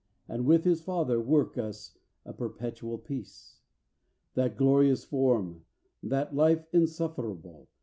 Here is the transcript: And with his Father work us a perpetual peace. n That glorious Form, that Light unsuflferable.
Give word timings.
And 0.27 0.47
with 0.47 0.63
his 0.63 0.81
Father 0.81 1.19
work 1.21 1.59
us 1.59 1.95
a 2.25 2.33
perpetual 2.33 2.97
peace. 2.97 3.59
n 4.35 4.41
That 4.43 4.57
glorious 4.57 5.03
Form, 5.03 5.63
that 6.01 6.33
Light 6.35 6.65
unsuflferable. 6.71 7.67